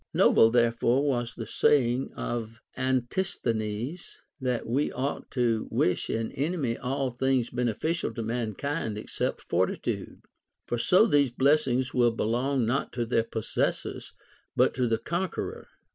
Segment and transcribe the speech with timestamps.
[0.15, 6.75] Noble therefore was the say ing of Antisthenes, that we ought to wish an enemy
[6.75, 10.23] all things beneficial to mankind except fortitude;
[10.65, 14.13] for so these blessings will belong not to their possessors
[14.55, 15.65] but to the con queror.